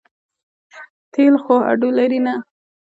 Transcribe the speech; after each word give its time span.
تېل 1.13 1.35
خو 1.43 1.55
هډو 1.65 1.89
لري 1.99 2.19
نه. 2.25 2.33